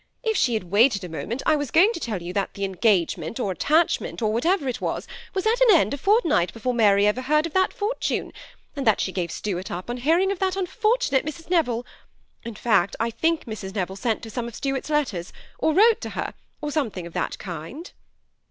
[0.23, 2.71] If she had waited a moment, I was going to tell you that the en
[2.71, 3.45] THE SEMI ATTACHED COUPLE.
[3.45, 6.73] 175 gagement or attachment, or whatever it was, was at an end, a fortnight before
[6.73, 8.33] Mary ever heard of that fortune,
[8.75, 11.51] and that she gave Stuart up, on hearing of that unfor tunate Mrs.
[11.51, 11.85] Neville,
[12.43, 13.75] In fact, I think Mrs.
[13.75, 17.37] Neville sent her some of Stuart's letters, or wrote to her, or something of that
[17.37, 17.91] kind.''